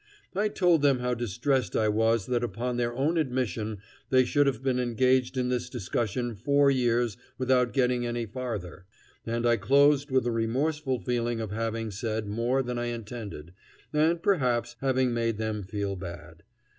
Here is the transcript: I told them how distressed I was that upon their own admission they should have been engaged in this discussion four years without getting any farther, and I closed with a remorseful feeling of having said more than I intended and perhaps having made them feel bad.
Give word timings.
I 0.35 0.47
told 0.49 0.81
them 0.81 0.97
how 0.97 1.13
distressed 1.13 1.75
I 1.75 1.87
was 1.87 2.25
that 2.25 2.43
upon 2.43 2.77
their 2.77 2.91
own 2.95 3.19
admission 3.19 3.77
they 4.09 4.25
should 4.25 4.47
have 4.47 4.63
been 4.63 4.79
engaged 4.79 5.37
in 5.37 5.49
this 5.49 5.69
discussion 5.69 6.33
four 6.33 6.71
years 6.71 7.17
without 7.37 7.71
getting 7.71 8.03
any 8.03 8.25
farther, 8.25 8.85
and 9.27 9.45
I 9.45 9.57
closed 9.57 10.09
with 10.09 10.25
a 10.25 10.31
remorseful 10.31 10.97
feeling 11.01 11.39
of 11.39 11.51
having 11.51 11.91
said 11.91 12.27
more 12.27 12.63
than 12.63 12.79
I 12.79 12.85
intended 12.85 13.53
and 13.93 14.19
perhaps 14.23 14.75
having 14.81 15.13
made 15.13 15.37
them 15.37 15.61
feel 15.61 15.95
bad. 15.95 16.41